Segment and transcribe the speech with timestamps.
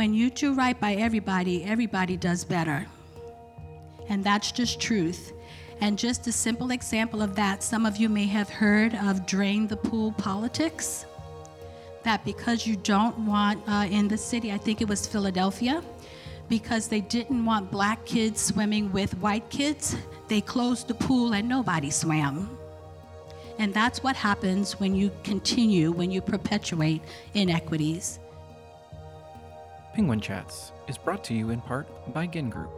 [0.00, 2.86] when you do right by everybody, everybody does better.
[4.08, 5.34] And that's just truth.
[5.82, 9.66] And just a simple example of that, some of you may have heard of drain
[9.66, 11.04] the pool politics.
[12.02, 15.82] That because you don't want uh, in the city, I think it was Philadelphia,
[16.48, 19.96] because they didn't want black kids swimming with white kids,
[20.28, 22.48] they closed the pool and nobody swam.
[23.58, 27.02] And that's what happens when you continue, when you perpetuate
[27.34, 28.18] inequities.
[29.92, 32.70] Penguin Chats is brought to you in part by Ginn Group,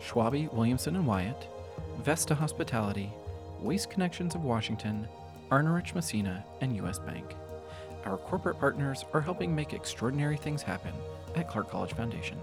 [0.00, 1.48] Schwabe, Williamson and Wyatt,
[1.98, 3.12] Vesta Hospitality,
[3.60, 5.08] Waste Connections of Washington,
[5.50, 7.00] Arnerich Messina, and U.S.
[7.00, 7.34] Bank.
[8.04, 10.92] Our corporate partners are helping make extraordinary things happen
[11.34, 12.38] at Clark College Foundation.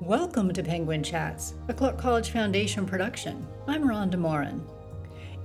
[0.00, 3.46] Welcome to Penguin Chats, a Clark College Foundation production.
[3.66, 4.66] I'm Rhonda Morin.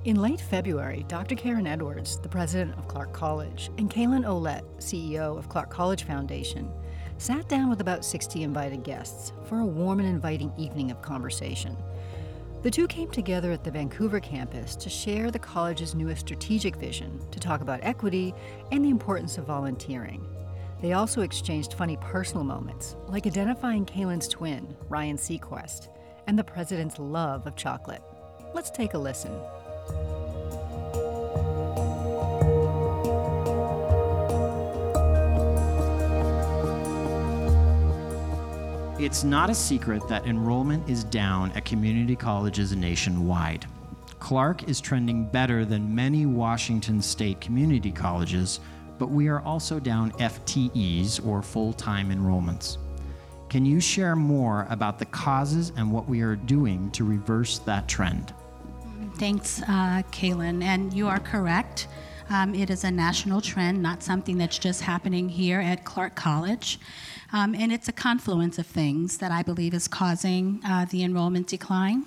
[0.05, 1.33] In late February, Dr.
[1.33, 6.71] Karin Edwards, the president of Clark College, and Calen Ouellette, CEO of Clark College Foundation,
[7.17, 11.75] sat down with about 60 invited guests for a warm and inviting evening of conversation.
[12.61, 17.19] The two came together at the Vancouver campus to share the college's newest strategic vision
[17.31, 18.31] to talk about equity
[18.71, 20.23] and the importance of volunteering.
[20.83, 25.87] They also exchanged funny personal moments, like identifying Calen's twin, Ryan Seacrest,
[26.27, 28.03] and the president's love of chocolate.
[28.53, 29.31] Let's take a listen.
[38.97, 43.67] It's not a secret that enrollment is down at community colleges nationwide.
[44.19, 48.61] Clark is trending better than many Washington state community colleges,
[48.97, 52.77] but we are also down FTEs or full time enrollments.
[53.47, 57.87] Can you share more about the causes and what we are doing to reverse that
[57.87, 58.33] trend?
[59.17, 60.61] Thanks, uh, Calen.
[60.61, 61.87] And you are correct.
[62.29, 66.79] Um, it is a national trend, not something that's just happening here at Clark College.
[67.31, 71.47] Um, and it's a confluence of things that I believe is causing uh, the enrollment
[71.47, 72.03] decline.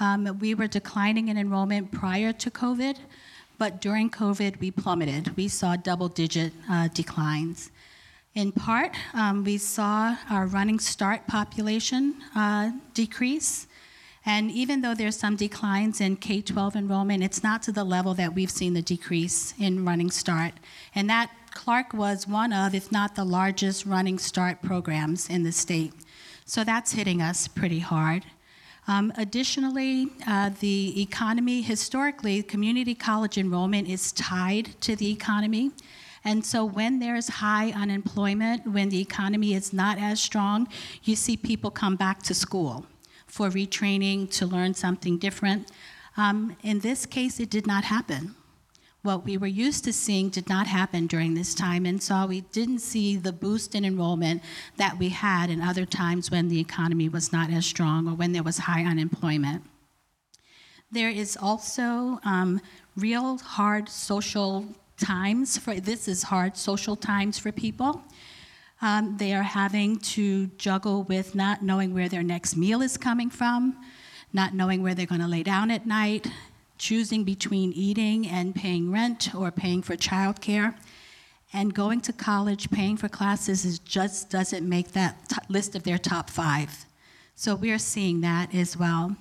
[0.00, 2.96] Um, we were declining in enrollment prior to COVID,
[3.58, 5.36] but during COVID, we plummeted.
[5.36, 7.70] We saw double digit uh, declines.
[8.34, 13.67] In part, um, we saw our running start population uh, decrease.
[14.28, 18.12] And even though there's some declines in K 12 enrollment, it's not to the level
[18.12, 20.52] that we've seen the decrease in Running Start.
[20.94, 25.50] And that Clark was one of, if not the largest, Running Start programs in the
[25.50, 25.94] state.
[26.44, 28.26] So that's hitting us pretty hard.
[28.86, 35.70] Um, additionally, uh, the economy, historically, community college enrollment is tied to the economy.
[36.22, 40.68] And so when there's high unemployment, when the economy is not as strong,
[41.02, 42.84] you see people come back to school
[43.28, 45.70] for retraining to learn something different.
[46.16, 48.34] Um, in this case, it did not happen.
[49.02, 52.40] What we were used to seeing did not happen during this time, and so we
[52.40, 54.42] didn't see the boost in enrollment
[54.76, 58.32] that we had in other times when the economy was not as strong or when
[58.32, 59.62] there was high unemployment.
[60.90, 62.60] There is also um,
[62.96, 64.66] real hard social
[64.98, 68.02] times for this is hard social times for people.
[68.80, 73.28] Um, they are having to juggle with not knowing where their next meal is coming
[73.28, 73.76] from,
[74.32, 76.28] not knowing where they're going to lay down at night,
[76.78, 80.76] choosing between eating and paying rent or paying for childcare.
[81.52, 85.82] And going to college, paying for classes, is just doesn't make that t- list of
[85.82, 86.84] their top five.
[87.34, 89.16] So we're seeing that as well.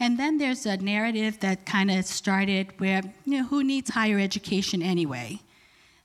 [0.00, 4.18] And then there's a narrative that kind of started where, you know, who needs higher
[4.18, 5.40] education anyway?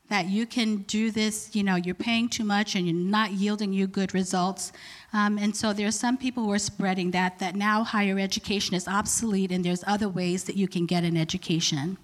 [0.09, 3.73] That you can do this, you know, you're paying too much and you're not yielding
[3.73, 4.71] you good results.
[5.13, 8.75] Um, and so there are some people who are spreading that, that now higher education
[8.75, 11.97] is obsolete and there's other ways that you can get an education.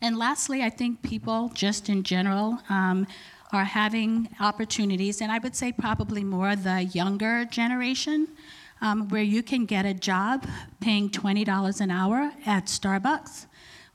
[0.00, 3.06] And lastly, I think people, just in general, um,
[3.52, 8.28] are having opportunities, and I would say probably more the younger generation,
[8.80, 10.46] um, where you can get a job
[10.80, 13.46] paying $20 an hour at Starbucks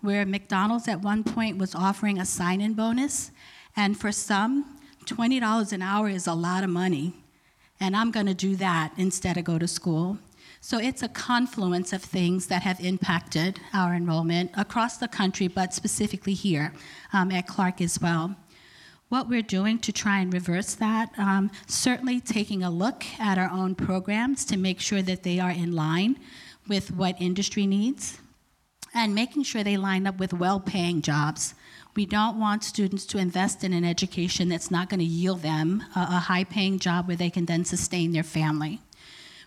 [0.01, 3.31] where McDonald's at one point was offering a sign in bonus.
[3.75, 7.13] And for some, $20 an hour is a lot of money.
[7.79, 10.17] And I'm going to do that instead of go to school.
[10.59, 15.73] So it's a confluence of things that have impacted our enrollment across the country, but
[15.73, 16.73] specifically here
[17.13, 18.35] um, at Clark as well.
[19.09, 23.49] What we're doing to try and reverse that, um, certainly taking a look at our
[23.49, 26.17] own programs to make sure that they are in line
[26.67, 28.20] with what industry needs
[28.93, 31.53] and making sure they line up with well paying jobs.
[31.95, 35.83] We don't want students to invest in an education that's not going to yield them
[35.95, 38.79] a, a high paying job where they can then sustain their family.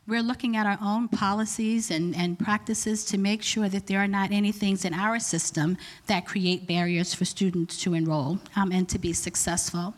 [0.07, 4.09] We're looking at our own policies and, and practices to make sure that there are
[4.09, 8.87] not any things in our system that create barriers for students to enroll um, and
[8.91, 9.95] to be successful.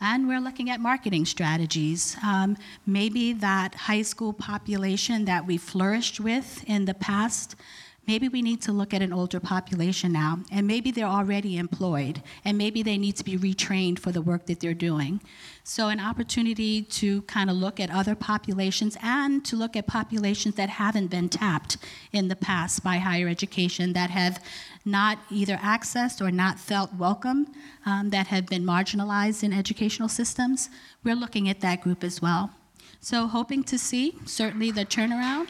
[0.00, 2.16] And we're looking at marketing strategies.
[2.24, 2.56] Um,
[2.86, 7.56] maybe that high school population that we flourished with in the past
[8.06, 12.22] maybe we need to look at an older population now, and maybe they're already employed,
[12.44, 15.20] and maybe they need to be retrained for the work that they're doing.
[15.64, 20.56] So, an opportunity to kind of look at other populations and to look at populations
[20.56, 21.76] that haven't been tapped
[22.12, 24.42] in the past by higher education, that have
[24.84, 27.46] not either accessed or not felt welcome,
[27.86, 30.68] um, that have been marginalized in educational systems.
[31.04, 32.50] We're looking at that group as well.
[33.00, 35.48] So, hoping to see certainly the turnaround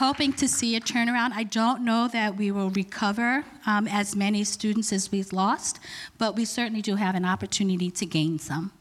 [0.00, 1.30] hoping to see a turnaround.
[1.32, 5.78] I don't know that we will recover um, as many students as we've lost,
[6.16, 8.72] but we certainly do have an opportunity to gain some.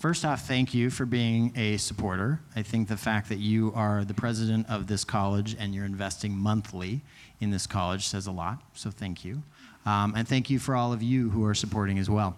[0.00, 2.40] First off, thank you for being a supporter.
[2.56, 6.36] I think the fact that you are the president of this college and you're investing
[6.36, 7.02] monthly
[7.38, 9.44] in this college says a lot, so thank you.
[9.86, 12.36] Um, and thank you for all of you who are supporting as well.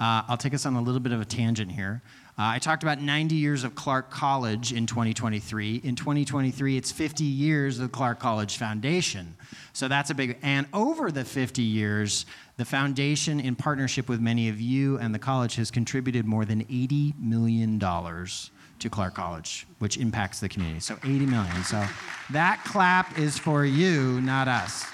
[0.00, 2.00] Uh, I'll take us on a little bit of a tangent here.
[2.38, 5.80] Uh, I talked about 90 years of Clark College in 2023.
[5.82, 9.34] In 2023, it's 50 years of the Clark College Foundation.
[9.72, 12.26] So that's a big, and over the 50 years,
[12.56, 16.64] the foundation, in partnership with many of you and the college, has contributed more than
[16.66, 20.78] $80 million to Clark College, which impacts the community.
[20.78, 21.64] So 80 million.
[21.64, 21.84] So
[22.30, 24.86] that clap is for you, not us.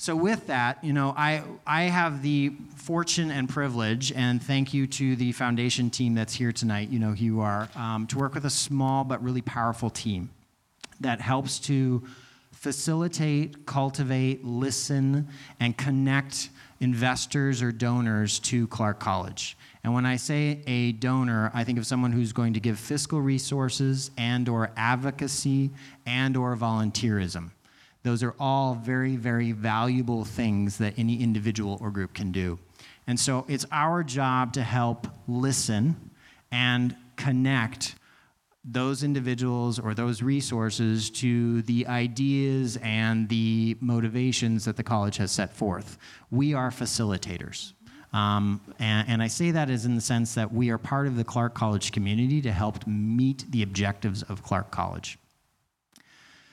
[0.00, 4.86] So with that, you know, I I have the fortune and privilege, and thank you
[4.86, 6.88] to the foundation team that's here tonight.
[6.88, 10.30] You know who you are um, to work with a small but really powerful team
[11.00, 12.04] that helps to
[12.52, 15.26] facilitate, cultivate, listen,
[15.58, 19.56] and connect investors or donors to Clark College.
[19.82, 23.20] And when I say a donor, I think of someone who's going to give fiscal
[23.20, 25.70] resources and or advocacy
[26.06, 27.50] and or volunteerism.
[28.02, 32.58] Those are all very, very valuable things that any individual or group can do.
[33.06, 36.10] And so it's our job to help listen
[36.50, 37.96] and connect
[38.64, 45.32] those individuals or those resources to the ideas and the motivations that the college has
[45.32, 45.96] set forth.
[46.30, 47.72] We are facilitators.
[48.12, 51.16] Um, and, and, I say that as in the sense that we are part of
[51.16, 55.18] the Clark College community to help meet the objectives of Clark College.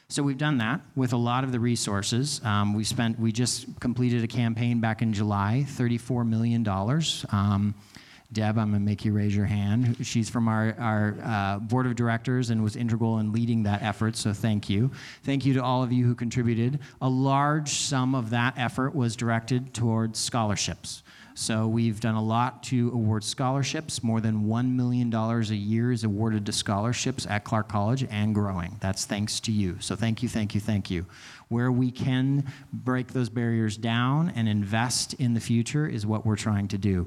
[0.08, 2.40] So we've done that with a lot of the resources.
[2.44, 6.68] Um, we spent, we just completed a campaign back in July, $34 million.
[7.32, 7.74] Um,
[8.32, 9.98] Deb, I'm to make you raise your hand.
[10.06, 14.16] She's from our, our uh, board of directors and was integral in leading that effort,
[14.16, 14.92] so thank you.
[15.24, 16.80] Thank you to all of you who contributed.
[17.02, 21.02] A large sum of that effort was directed towards scholarships.
[21.38, 24.02] So we've done a lot to award scholarships.
[24.02, 28.78] More than $1 million a year is awarded to scholarships at Clark College and growing.
[28.80, 29.76] That's thanks to you.
[29.82, 31.06] So thank you, thank you, thank you.
[31.50, 36.38] Where we can break those barriers down and invest in the future is what we're
[36.38, 37.06] trying to do.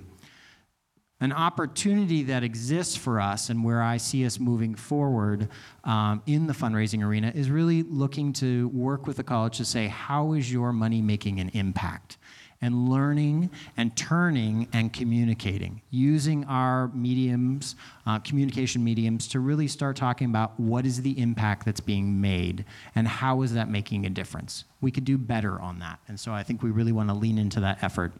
[1.20, 5.48] An opportunity that exists for us and where I see us moving forward
[5.84, 9.88] um, in the fundraising arena is really looking to work with the college to say,
[9.88, 12.17] how is your money making an impact?
[12.60, 17.76] And learning and turning and communicating, using our mediums,
[18.06, 22.64] uh, communication mediums, to really start talking about what is the impact that's being made
[22.94, 24.64] and how is that making a difference.
[24.80, 26.00] We could do better on that.
[26.08, 28.12] And so I think we really want to lean into that effort.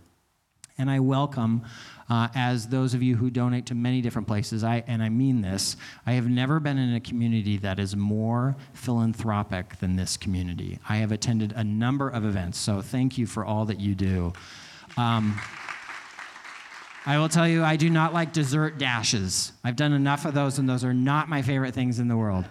[0.79, 1.63] And I welcome,
[2.09, 5.41] uh, as those of you who donate to many different places, I, and I mean
[5.43, 5.77] this,
[6.07, 10.79] I have never been in a community that is more philanthropic than this community.
[10.89, 14.33] I have attended a number of events, so thank you for all that you do.
[14.97, 15.41] Um,
[17.05, 19.53] I will tell you, I do not like dessert dashes.
[19.65, 22.45] I've done enough of those, and those are not my favorite things in the world.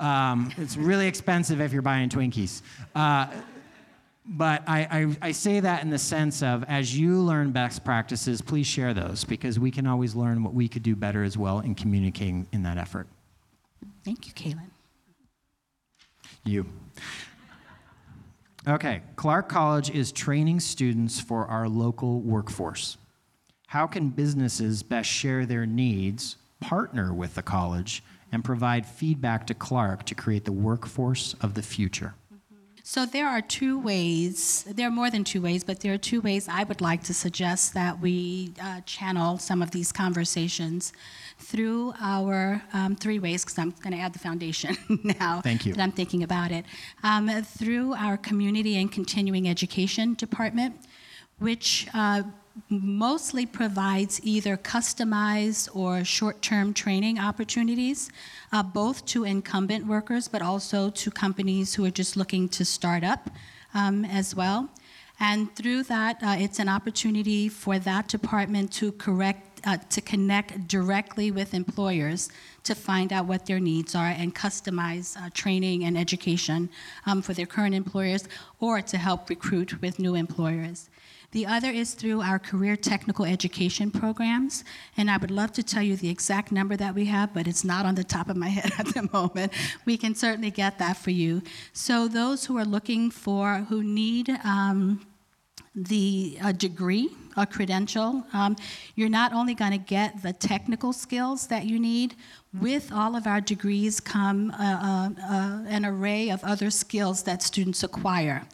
[0.00, 2.62] Um, it's really expensive if you're buying Twinkies.
[2.96, 3.28] Uh,
[4.26, 4.80] but I,
[5.22, 8.92] I, I, say that in the sense of as you learn best practices, please share
[8.92, 12.46] those because we can always learn what we could do better as well in communicating
[12.52, 13.06] in that effort.
[14.04, 14.70] Thank you, Calen.
[16.44, 16.66] You.
[18.68, 22.98] Okay, Clark College is training students for our local workforce.
[23.68, 29.54] How can businesses best share their needs, partner with the college, and provide feedback to
[29.54, 32.14] Clark to create the workforce of the future?
[32.92, 36.20] So there are two ways, there are more than two ways, but there are two
[36.20, 40.92] ways I would like to suggest that we uh, channel some of these conversations
[41.38, 44.76] through our um, three ways, because I'm going to add the foundation
[45.20, 45.74] now Thank you.
[45.74, 46.64] that I'm thinking about it.
[47.04, 50.74] Um, through our community and continuing education department,
[51.38, 52.24] which uh,
[52.68, 58.10] mostly provides either customized or short term training opportunities,
[58.52, 63.04] uh, both to incumbent workers but also to companies who are just looking to start
[63.04, 63.30] up
[63.74, 64.68] um, as well.
[65.20, 70.66] And through that, uh, it's an opportunity for that department to correct, uh, to connect
[70.66, 72.30] directly with employers
[72.64, 76.70] to find out what their needs are and customize uh, training and education
[77.04, 78.24] um, for their current employers
[78.60, 80.88] or to help recruit with new employers.
[81.32, 84.64] The other is through our career technical education programs.
[84.96, 87.64] And I would love to tell you the exact number that we have, but it's
[87.64, 89.52] not on the top of my head at the moment.
[89.84, 91.42] We can certainly get that for you.
[91.72, 95.06] So, those who are looking for, who need, um,
[95.74, 98.56] the uh, degree, a credential, um,
[98.96, 102.16] you're not only going to get the technical skills that you need,
[102.60, 107.42] with all of our degrees come uh, uh, uh, an array of other skills that
[107.42, 108.44] students acquire.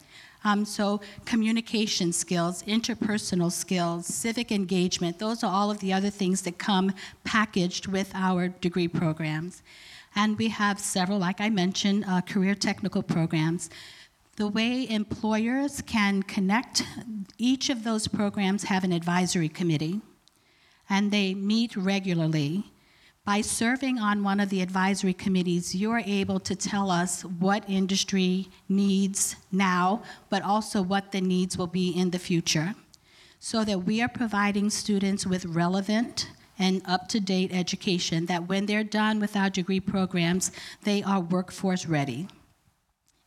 [0.43, 6.43] Um, so, communication skills, interpersonal skills, civic engagement, those are all of the other things
[6.43, 9.63] that come packaged with our degree programs.
[10.15, 13.69] And we have several, like I mentioned, uh, career technical programs.
[14.37, 16.83] The way employers can connect,
[17.37, 20.01] each of those programs have an advisory committee,
[20.89, 22.71] and they meet regularly.
[23.27, 28.47] By serving on one of the advisory committees, you're able to tell us what industry
[28.69, 32.73] needs now, but also what the needs will be in the future,
[33.37, 38.65] so that we are providing students with relevant and up to date education that when
[38.65, 40.53] they're done with our degree programs,
[40.83, 42.29] they are workforce ready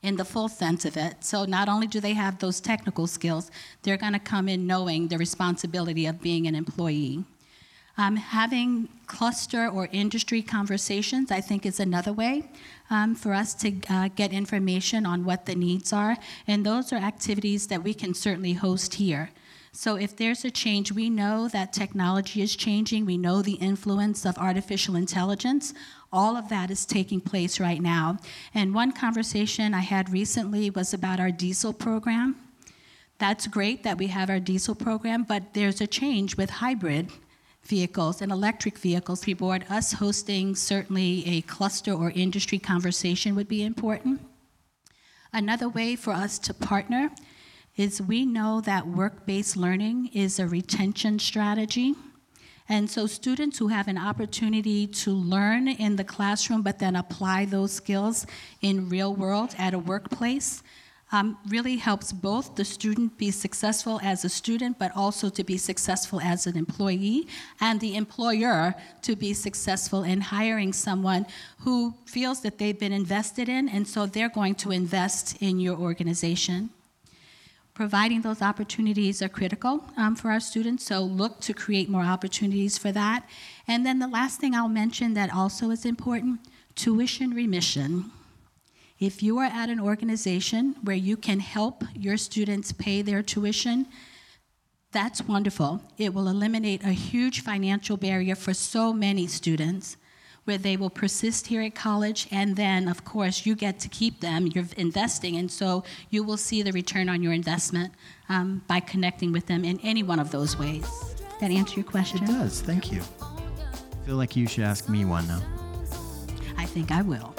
[0.02, 1.22] in the full sense of it.
[1.22, 3.50] So not only do they have those technical skills,
[3.82, 7.22] they're going to come in knowing the responsibility of being an employee.
[8.00, 12.44] Um, having cluster or industry conversations, I think, is another way
[12.88, 16.16] um, for us to uh, get information on what the needs are.
[16.46, 19.28] And those are activities that we can certainly host here.
[19.72, 24.24] So if there's a change, we know that technology is changing, we know the influence
[24.24, 25.74] of artificial intelligence.
[26.10, 28.16] All of that is taking place right now.
[28.54, 32.36] And one conversation I had recently was about our diesel program.
[33.18, 37.10] That's great that we have our diesel program, but there's a change with hybrid
[37.70, 39.64] vehicles and electric vehicles board.
[39.70, 44.20] Us hosting certainly a cluster or industry conversation would be important.
[45.32, 47.10] Another way for us to partner
[47.76, 51.94] is we know that work based learning is a retention strategy.
[52.68, 57.44] And so, students who have an opportunity to learn in the classroom but then apply
[57.44, 58.26] those skills
[58.60, 60.62] in real world at a workplace
[61.12, 65.56] um, really helps both the student be successful as a student, but also to be
[65.56, 67.26] successful as an employee,
[67.60, 71.26] and the employer to be successful in hiring someone
[71.58, 75.76] who feels that they've been invested in, and so they're going to invest in your
[75.76, 76.70] organization
[77.80, 82.76] providing those opportunities are critical um, for our students, so look to create more opportunities
[82.76, 83.26] for that.
[83.66, 86.40] And then the last thing I'll mention that also is important
[86.74, 88.10] tuition remission.
[89.00, 93.86] If you are at an organization where you can help your students pay their tuition,
[94.92, 95.80] that's wonderful.
[95.96, 99.96] It will eliminate a huge financial barrier for so many students
[100.44, 104.20] where they will persist here at college, and then, of course, you get to keep
[104.20, 104.46] them.
[104.48, 107.94] You're investing, and so you will see the return on your investment
[108.28, 110.86] um, by connecting with them in any one of those ways.
[111.40, 112.22] That answer your question?
[112.24, 112.60] It does.
[112.60, 113.00] Thank you.
[113.22, 115.42] I feel like you should ask me one now.
[116.58, 117.34] I think I will.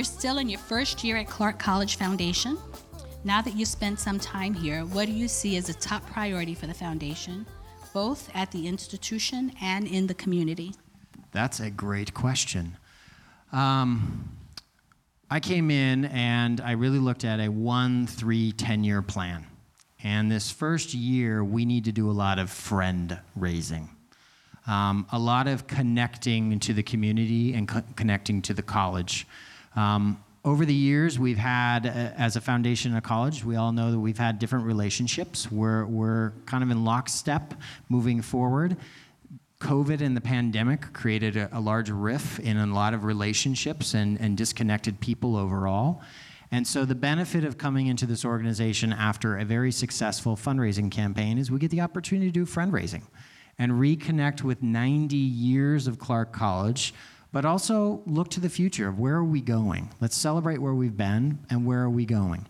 [0.00, 2.56] You're still in your first year at Clark College Foundation.
[3.22, 6.54] Now that you've spent some time here, what do you see as a top priority
[6.54, 7.44] for the foundation,
[7.92, 10.72] both at the institution and in the community?
[11.32, 12.78] That's a great question.
[13.52, 14.38] Um,
[15.28, 19.44] I came in and I really looked at a one, three, 10 year plan.
[20.02, 23.90] And this first year, we need to do a lot of friend raising,
[24.66, 29.26] um, a lot of connecting to the community and co- connecting to the college.
[29.76, 33.72] Um, over the years, we've had, uh, as a foundation and a college, we all
[33.72, 35.50] know that we've had different relationships.
[35.50, 37.54] We're, we're kind of in lockstep
[37.88, 38.76] moving forward.
[39.60, 44.18] COVID and the pandemic created a, a large rift in a lot of relationships and,
[44.18, 46.00] and disconnected people overall.
[46.52, 51.38] And so, the benefit of coming into this organization after a very successful fundraising campaign
[51.38, 53.02] is we get the opportunity to do fundraising
[53.58, 56.94] and reconnect with 90 years of Clark College
[57.32, 59.90] but also look to the future of where are we going.
[60.00, 62.46] Let's celebrate where we've been and where are we going.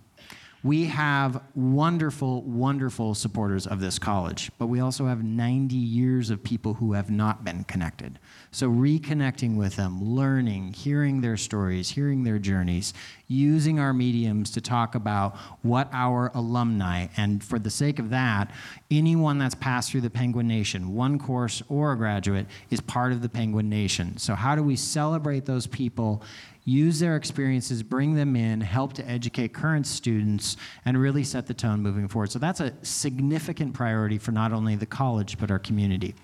[0.62, 6.45] We have wonderful, wonderful supporters of this college, but we also have 90 years of
[6.45, 8.19] people who have not been connected.
[8.50, 12.93] So, reconnecting with them, learning, hearing their stories, hearing their journeys,
[13.26, 18.50] using our mediums to talk about what our alumni, and for the sake of that,
[18.90, 23.23] anyone that's passed through the Penguin Nation, one course or a graduate, is part of
[23.23, 24.19] the Penguin Nation.
[24.19, 26.23] So, how do we celebrate those people?
[26.64, 31.55] Use their experiences, bring them in, help to educate current students, and really set the
[31.55, 32.31] tone moving forward.
[32.31, 36.14] So that's a significant priority for not only the college, but our community.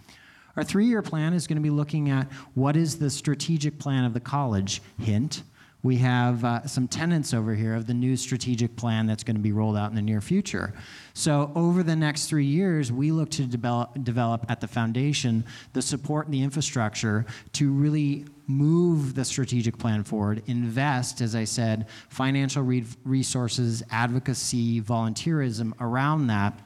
[0.57, 4.05] Our three year plan is going to be looking at what is the strategic plan
[4.05, 5.43] of the college, hint.
[5.83, 9.43] We have uh, some tenants over here of the new strategic plan that's going to
[9.43, 10.75] be rolled out in the near future.
[11.15, 15.83] So, over the next three years, we look to develop, develop at the foundation the
[15.83, 21.87] support and the infrastructure to really move the strategic plan forward, invest, as I said,
[22.09, 26.59] financial re- resources, advocacy, volunteerism around that,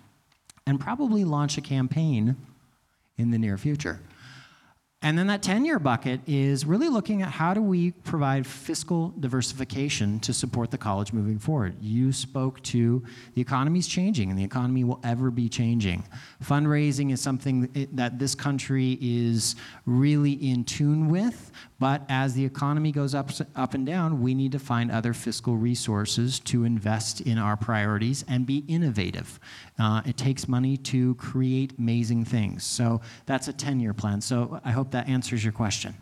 [0.66, 2.36] and probably launch a campaign
[3.16, 4.00] in the near future.
[5.02, 9.14] And then that 10 year bucket is really looking at how do we provide fiscal
[9.18, 11.74] diversification to support the college moving forward.
[11.80, 13.02] You spoke to
[13.34, 16.04] the economy's changing and the economy will ever be changing.
[16.44, 19.56] Fundraising is something that this country is
[19.86, 24.52] really in tune with, but as the economy goes up, up and down, we need
[24.52, 29.40] to find other fiscal resources to invest in our priorities and be innovative.
[29.78, 32.64] Uh, it takes money to create amazing things.
[32.64, 34.20] So that's a 10 year plan.
[34.20, 35.96] So I hope that answers your question.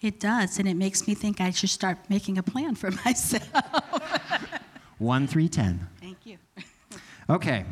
[0.00, 3.50] It does, and it makes me think I should start making a plan for myself.
[4.98, 5.88] 1 3 10.
[6.00, 6.38] Thank you.
[7.30, 7.66] Okay.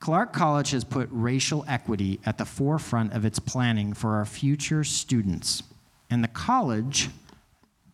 [0.00, 4.82] Clark College has put racial equity at the forefront of its planning for our future
[4.82, 5.62] students
[6.10, 7.08] and the college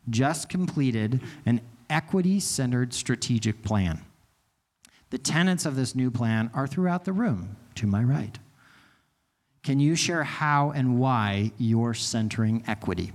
[0.09, 4.01] just completed an equity centered strategic plan.
[5.11, 8.39] The tenets of this new plan are throughout the room to my right.
[9.63, 13.13] Can you share how and why you're centering equity?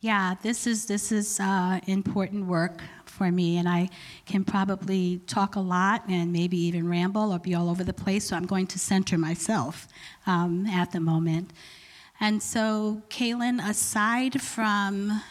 [0.00, 3.88] Yeah, this is this is uh, important work for me, and I
[4.26, 8.28] can probably talk a lot and maybe even ramble or be all over the place.
[8.28, 9.88] So I'm going to center myself
[10.26, 11.52] um, at the moment.
[12.20, 15.22] And so, Calen, aside from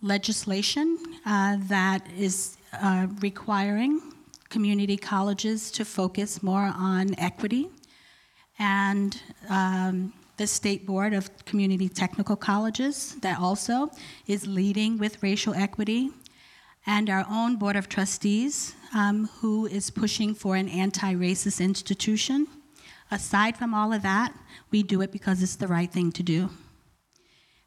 [0.00, 4.00] legislation uh, that is uh, requiring
[4.48, 7.68] community colleges to focus more on equity,
[8.58, 13.90] and um, the State Board of Community Technical Colleges that also
[14.26, 16.10] is leading with racial equity,
[16.86, 22.46] and our own Board of Trustees, um, who is pushing for an anti racist institution.
[23.10, 24.32] Aside from all of that,
[24.70, 26.50] we do it because it's the right thing to do.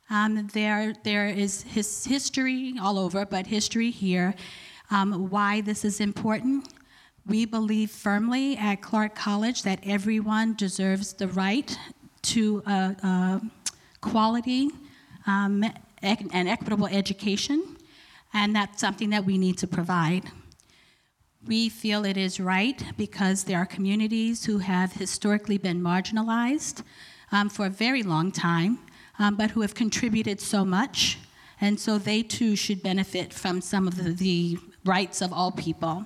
[0.10, 4.36] Um, there, there is his history all over, but history here.
[4.92, 6.68] Um, why this is important.
[7.26, 11.78] We believe firmly at Clark College that everyone deserves the right
[12.24, 13.42] to a,
[14.02, 14.70] quality
[15.26, 15.64] um,
[16.02, 17.78] and equitable education,
[18.34, 20.30] and that's something that we need to provide.
[21.46, 26.84] We feel it is right because there are communities who have historically been marginalized
[27.34, 28.80] um, for a very long time,
[29.20, 31.18] um, but who have contributed so much.
[31.60, 36.06] And so they too should benefit from some of the, the rights of all people.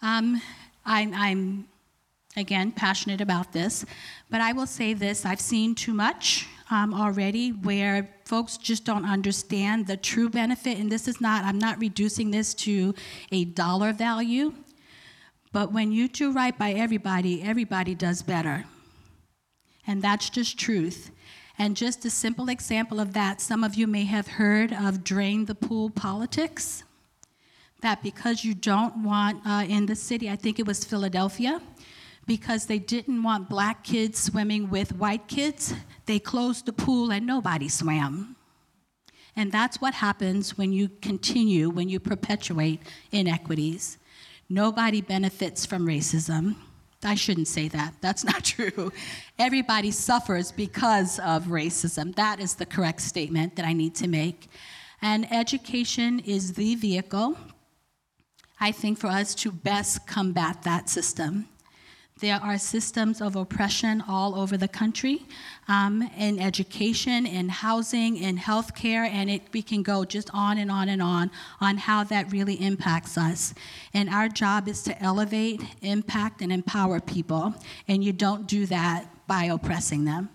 [0.00, 0.40] Um,
[0.86, 1.68] I, I'm,
[2.34, 3.84] again, passionate about this,
[4.30, 9.04] but I will say this I've seen too much um, already where folks just don't
[9.04, 10.78] understand the true benefit.
[10.78, 12.94] And this is not, I'm not reducing this to
[13.32, 14.52] a dollar value,
[15.52, 18.64] but when you do right by everybody, everybody does better.
[19.86, 21.10] And that's just truth.
[21.58, 25.46] And just a simple example of that, some of you may have heard of drain
[25.46, 26.84] the pool politics.
[27.80, 31.60] That because you don't want uh, in the city, I think it was Philadelphia,
[32.28, 35.74] because they didn't want black kids swimming with white kids,
[36.06, 38.36] they closed the pool and nobody swam.
[39.34, 43.98] And that's what happens when you continue, when you perpetuate inequities.
[44.48, 46.56] Nobody benefits from racism.
[47.02, 47.94] I shouldn't say that.
[48.00, 48.92] That's not true.
[49.38, 52.14] Everybody suffers because of racism.
[52.16, 54.48] That is the correct statement that I need to make.
[55.00, 57.38] And education is the vehicle,
[58.60, 61.48] I think, for us to best combat that system.
[62.20, 65.24] There are systems of oppression all over the country
[65.68, 70.68] um, in education, in housing, in healthcare, and it, we can go just on and
[70.68, 73.54] on and on on how that really impacts us.
[73.94, 77.54] And our job is to elevate, impact, and empower people,
[77.86, 80.28] and you don't do that by oppressing them.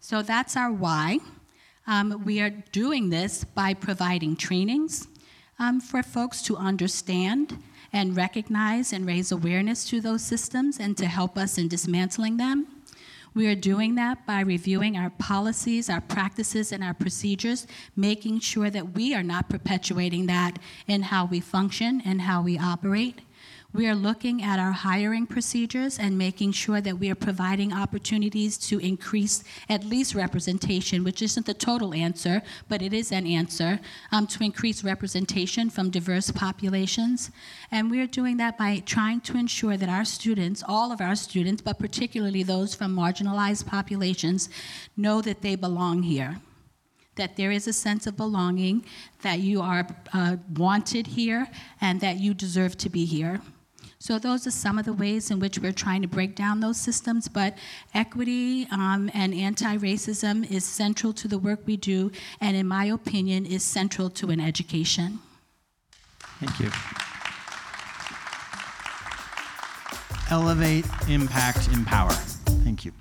[0.00, 1.20] So that's our why.
[1.86, 5.06] Um, we are doing this by providing trainings,
[5.60, 7.62] um, for folks to understand
[7.94, 12.66] and recognize and raise awareness to those systems and to help us in dismantling them.
[13.34, 18.70] We are doing that by reviewing our policies, our practices, and our procedures, making sure
[18.70, 23.20] that we are not perpetuating that in how we function and how we operate.
[23.74, 28.56] We are looking at our hiring procedures and making sure that we are providing opportunities
[28.68, 33.80] to increase at least representation, which isn't the total answer, but it is an answer,
[34.12, 37.32] um, to increase representation from diverse populations.
[37.72, 41.16] And we are doing that by trying to ensure that our students, all of our
[41.16, 44.48] students, but particularly those from marginalized populations,
[44.96, 46.40] know that they belong here
[47.16, 48.84] that there is a sense of belonging,
[49.22, 51.46] that you are uh, wanted here,
[51.80, 53.40] and that you deserve to be here.
[54.04, 56.76] So those are some of the ways in which we're trying to break down those
[56.76, 57.26] systems.
[57.26, 57.56] But
[57.94, 63.46] equity um, and anti-racism is central to the work we do, and in my opinion,
[63.46, 65.20] is central to an education.
[66.38, 66.70] Thank you.
[70.30, 72.12] Elevate, impact, empower.
[72.62, 72.92] Thank you.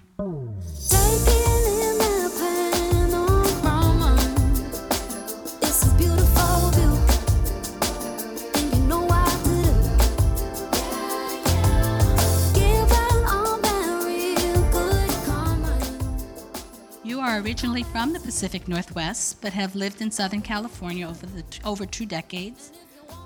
[17.54, 22.08] Originally from the Pacific Northwest, but have lived in Southern California over, the, over two
[22.08, 22.72] decades.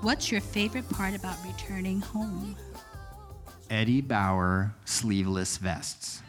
[0.02, 2.54] What's your favorite part about returning home?
[3.70, 6.20] Eddie Bauer sleeveless vests.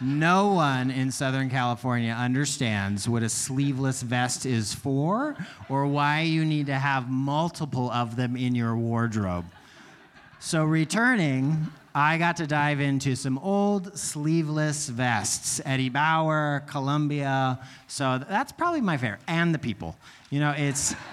[0.00, 5.36] No one in Southern California understands what a sleeveless vest is for
[5.68, 9.44] or why you need to have multiple of them in your wardrobe.
[10.40, 11.68] So, returning,
[11.98, 17.58] I got to dive into some old sleeveless vests, Eddie Bauer, Columbia.
[17.86, 19.96] So that's probably my favorite, and the people.
[20.28, 20.94] You know, it's.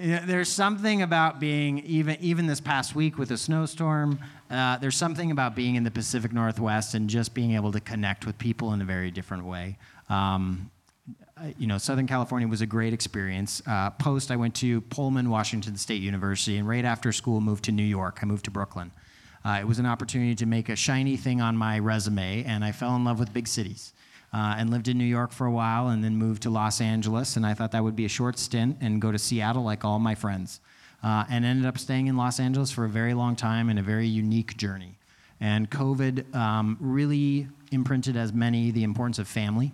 [0.00, 4.20] You know, there's something about being even even this past week with a snowstorm.
[4.48, 8.24] Uh, there's something about being in the Pacific Northwest and just being able to connect
[8.24, 9.76] with people in a very different way.
[10.08, 10.70] Um,
[11.56, 13.62] you know, Southern California was a great experience.
[13.66, 17.72] Uh, post, I went to Pullman Washington State University, and right after school, moved to
[17.72, 18.18] New York.
[18.22, 18.90] I moved to Brooklyn.
[19.44, 22.72] Uh, it was an opportunity to make a shiny thing on my resume, and I
[22.72, 23.92] fell in love with big cities.
[24.30, 27.36] Uh, and lived in New York for a while, and then moved to Los Angeles.
[27.36, 29.98] And I thought that would be a short stint and go to Seattle like all
[29.98, 30.60] my friends.
[31.02, 33.82] Uh, and ended up staying in Los Angeles for a very long time and a
[33.82, 34.98] very unique journey.
[35.40, 39.72] And COVID um, really imprinted as many the importance of family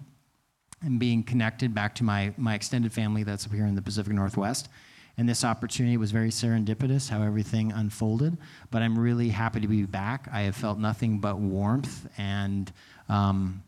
[0.85, 4.12] and being connected back to my, my extended family that's up here in the Pacific
[4.12, 4.68] Northwest.
[5.16, 8.37] And this opportunity was very serendipitous how everything unfolded.
[8.70, 10.29] But I'm really happy to be back.
[10.33, 12.73] I have felt nothing but warmth and
[13.09, 13.62] um,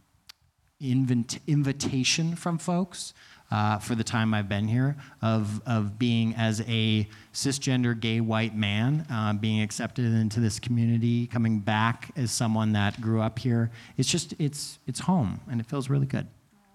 [0.80, 3.14] invent- invitation from folks
[3.52, 8.56] uh, for the time I've been here of, of being as a cisgender gay white
[8.56, 13.70] man, uh, being accepted into this community, coming back as someone that grew up here.
[13.96, 16.26] It's just, it's, it's home and it feels really good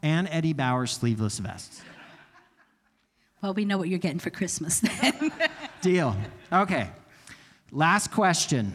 [0.01, 1.81] and Eddie Bauer sleeveless vests.
[3.41, 5.31] Well, we know what you're getting for Christmas then.
[5.81, 6.15] Deal.
[6.51, 6.89] Okay.
[7.71, 8.73] Last question.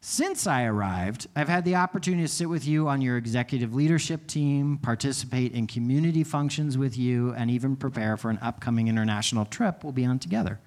[0.00, 4.28] Since I arrived, I've had the opportunity to sit with you on your executive leadership
[4.28, 9.82] team, participate in community functions with you, and even prepare for an upcoming international trip
[9.82, 10.60] we'll be on together.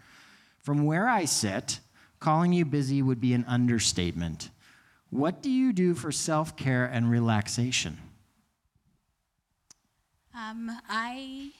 [0.59, 1.79] From where I sit,
[2.19, 4.49] calling you busy would be an understatement.
[5.09, 7.97] What do you do for self care and relaxation?
[10.33, 11.51] Um, I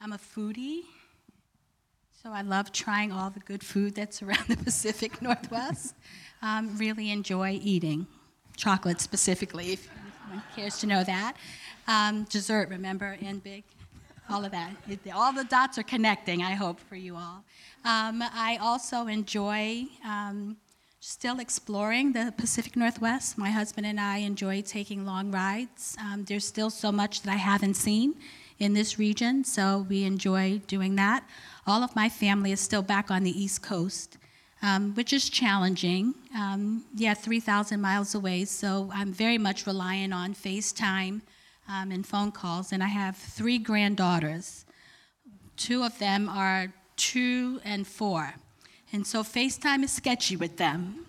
[0.00, 0.82] am a foodie,
[2.22, 5.96] so I love trying all the good food that's around the Pacific Northwest.
[6.42, 8.06] Um, really enjoy eating
[8.56, 9.88] chocolate specifically, if
[10.28, 11.34] anyone cares to know that.
[11.88, 13.64] Um, dessert, remember, and big,
[14.30, 14.70] all of that.
[14.88, 17.42] It, all the dots are connecting, I hope, for you all.
[17.84, 20.56] Um, I also enjoy um,
[21.00, 23.38] still exploring the Pacific Northwest.
[23.38, 25.96] My husband and I enjoy taking long rides.
[26.00, 28.16] Um, there's still so much that I haven't seen
[28.58, 31.24] in this region, so we enjoy doing that.
[31.66, 34.18] All of my family is still back on the East Coast,
[34.60, 36.14] um, which is challenging.
[36.36, 41.20] Um, yeah, 3,000 miles away, so I'm very much reliant on FaceTime
[41.68, 42.72] um, and phone calls.
[42.72, 44.64] And I have three granddaughters.
[45.56, 48.34] Two of them are two and four.
[48.92, 51.06] And so FaceTime is sketchy with them.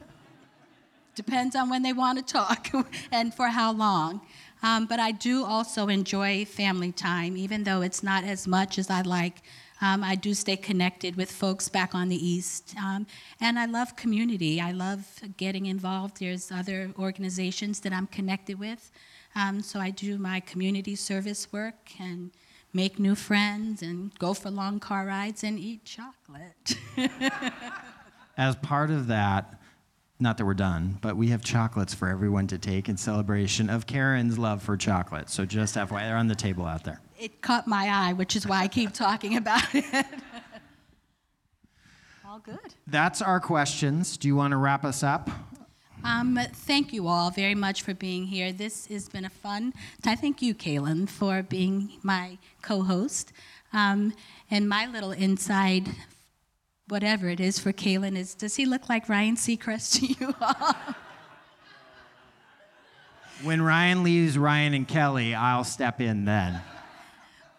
[1.16, 2.70] Depends on when they want to talk
[3.12, 4.22] and for how long.
[4.62, 8.90] Um, but I do also enjoy family time, even though it's not as much as
[8.90, 9.42] I like.
[9.82, 12.76] Um, I do stay connected with folks back on the East.
[12.78, 13.08] Um,
[13.40, 14.60] and I love community.
[14.60, 16.20] I love getting involved.
[16.20, 18.92] There's other organizations that I'm connected with.
[19.36, 22.32] Um, so I do my community service work and
[22.74, 26.78] make new friends and go for long car rides and eat chocolate.
[28.38, 29.60] As part of that,
[30.20, 33.86] not that we're done, but we have chocolates for everyone to take in celebration of
[33.86, 35.30] Karin's love for chocolate.
[35.30, 37.02] So just FYI, they're on the table out there.
[37.18, 40.06] it caught my eye, which is why I keep talking about it.
[42.26, 42.60] All good.
[42.86, 44.18] That's our questions.
[44.18, 45.30] Do you want to wrap us up?
[46.04, 48.54] Um, thank you all very much for being here.
[48.54, 49.74] This has been a fun.
[50.06, 53.34] I thank you, Calen, for being my co-host.
[53.74, 54.14] Um,
[54.50, 55.90] and my little inside,
[56.88, 60.76] whatever it is for Calen, is does he look like Ryan Seacrest to you all?
[63.44, 66.62] When Ryan leaves Ryan and Kelly, I'll step in then.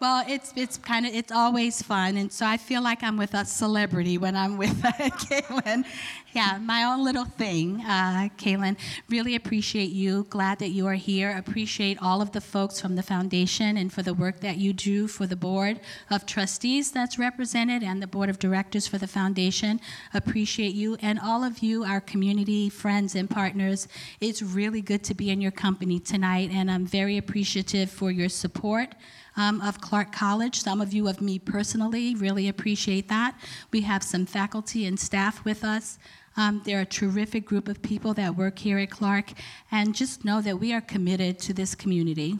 [0.01, 3.35] Well, it's it's kind of it's always fun, and so I feel like I'm with
[3.35, 4.91] a celebrity when I'm with uh,
[5.27, 5.85] Calen.
[6.33, 8.77] Yeah, my own little thing, uh, Calen.
[9.09, 10.25] Really appreciate you.
[10.31, 11.37] Glad that you are here.
[11.37, 15.07] Appreciate all of the folks from the foundation and for the work that you do
[15.07, 19.79] for the board of trustees that's represented and the board of directors for the foundation.
[20.15, 23.87] Appreciate you and all of you, our community friends and partners.
[24.19, 28.29] It's really good to be in your company tonight, and I'm very appreciative for your
[28.29, 28.95] support
[29.37, 30.61] um, of Clark College.
[30.61, 33.39] Some of you of me personally really appreciate that.
[33.71, 35.97] We have some faculty and staff with us.
[36.37, 39.33] Um, they're a terrific group of people that work here at Clark,
[39.71, 42.39] and just know that we are committed to this community.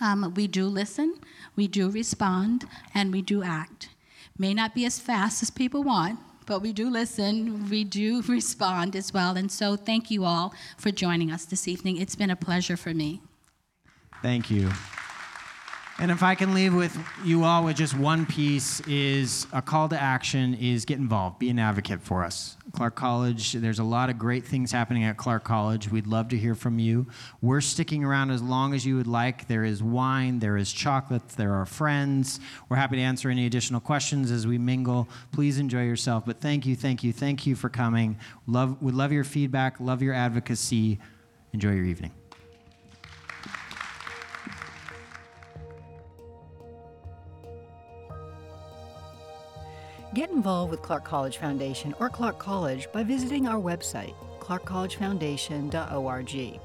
[0.00, 1.20] Um, we do listen,
[1.54, 3.90] we do respond, and we do act.
[4.38, 8.96] May not be as fast as people want, but we do listen, we do respond
[8.96, 9.36] as well.
[9.36, 11.98] And so, thank you all for joining us this evening.
[11.98, 13.20] It's been a pleasure for me.
[14.22, 14.70] Thank you.
[16.02, 19.88] And if I can leave with you all with just one piece is a call
[19.88, 22.56] to action is get involved, be an advocate for us.
[22.72, 25.92] Clark College, there's a lot of great things happening at Clark College.
[25.92, 27.06] We'd love to hear from you.
[27.40, 29.46] We're sticking around as long as you would like.
[29.46, 32.40] There is wine, there is chocolate, there are friends.
[32.68, 35.08] We're happy to answer any additional questions as we mingle.
[35.30, 36.26] Please enjoy yourself.
[36.26, 38.18] But thank you, thank you, thank you for coming.
[38.48, 40.98] Love, we love your feedback, love your advocacy.
[41.52, 42.10] Enjoy your evening.
[50.14, 56.60] Get involved with Clark College Foundation or Clark College by visiting our website, clarkcollegefoundation.org.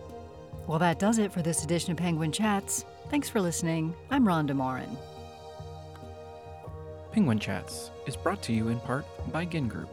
[0.67, 2.83] Well, that does it for this edition of Penguin Chats.
[3.09, 3.95] Thanks for listening.
[4.11, 4.97] I'm Rhonda Morin.
[7.13, 9.87] Penguin Chats is brought to you in part by Ginn Group,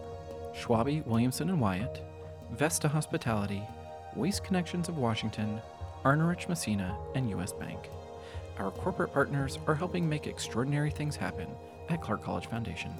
[0.52, 2.02] Schwabe, Williamson and Wyatt,
[2.50, 3.62] Vesta Hospitality,
[4.16, 5.60] Waste Connections of Washington,
[6.04, 7.52] Arnerich Messina, and U.S.
[7.52, 7.88] Bank.
[8.58, 11.46] Our corporate partners are helping make extraordinary things happen
[11.88, 12.90] at Clark College Foundation.